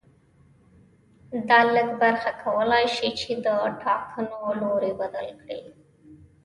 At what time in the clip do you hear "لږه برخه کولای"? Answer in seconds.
1.75-2.85